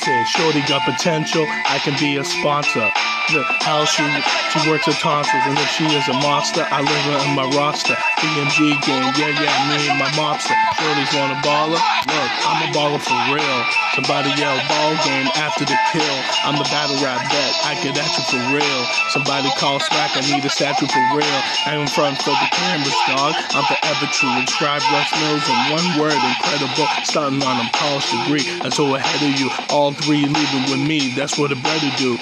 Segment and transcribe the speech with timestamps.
[0.00, 2.88] Shorty got potential, I can be a sponsor.
[3.28, 4.02] The how she
[4.50, 7.46] she works her tonsils, and if she is a monster, I live her in my
[7.54, 7.94] roster.
[8.18, 10.56] BMG game, yeah, yeah, me and my mobster.
[10.80, 11.78] Shorty's want a baller?
[11.78, 13.60] Look, I'm a baller for real.
[13.94, 16.16] Somebody yell ball game after the kill.
[16.42, 18.82] I'm a battle rap vet, I get at you for real.
[19.12, 21.38] Somebody call smack, I need a statue for real.
[21.66, 23.36] I'm in front for the cameras, dog.
[23.54, 24.32] I'm forever true.
[24.40, 26.88] Inscribe Russ Mills in one word, incredible.
[27.04, 29.50] Starting on a polished degree, I'm so ahead of you.
[29.70, 32.18] All three leaving with me, that's what a better do.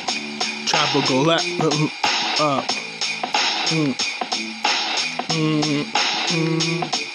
[0.66, 1.46] Chopper go left,
[2.41, 2.62] uh,
[3.58, 3.96] mm,
[5.28, 7.07] mm, mm.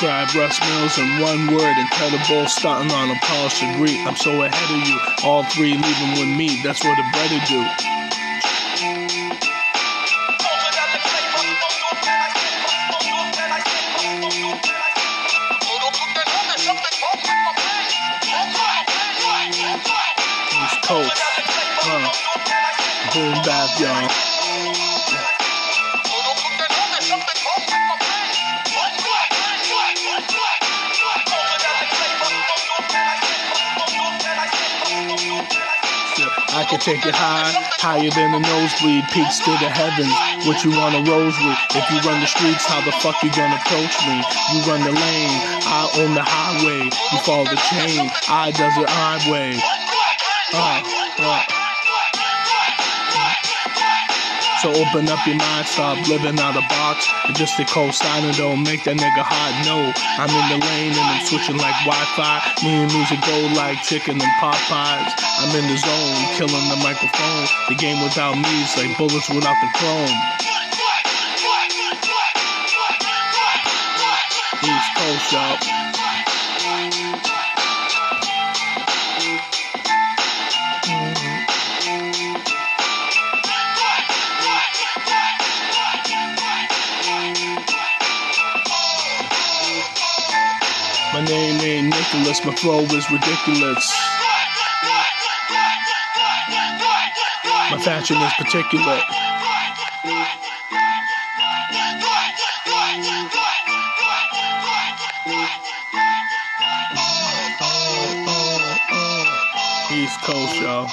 [0.00, 3.98] Russ Mills in one word, incredible, starting on a polished degree.
[4.04, 4.96] I'm so ahead of you,
[5.28, 7.66] all three leaving with me, that's what a better do.
[20.84, 21.12] Coast,
[21.82, 22.10] huh?
[23.12, 25.17] Boom bap, y'all.
[36.50, 40.12] I can take it high, higher than a nosebleed, peaks to the heavens.
[40.46, 41.58] What you want a rose with?
[41.76, 44.16] If you run the streets, how the fuck you gonna approach me?
[44.52, 45.36] You run the lane,
[45.68, 46.88] I own the highway.
[46.88, 49.60] You follow the chain, I does it highway.
[50.54, 50.82] Uh,
[51.20, 51.57] uh.
[54.68, 57.08] So open up your mind, stop living out of box.
[57.24, 59.64] And just a cold sign don't make that nigga hot.
[59.64, 59.80] No,
[60.20, 62.36] I'm in the lane and I'm switching like Wi-Fi.
[62.60, 65.08] Me and music go like chicken and Popeyes.
[65.40, 67.48] I'm in the zone, killing the microphone.
[67.72, 70.12] The game without me is like bullets without the chrome.
[74.68, 77.27] East Coast, y'all.
[91.12, 93.92] My name ain't Nicholas, my flow is ridiculous.
[97.70, 99.00] My fashion is particular.
[109.90, 110.88] East Coast, y'all.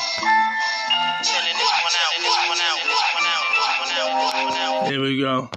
[4.87, 5.49] Here we go.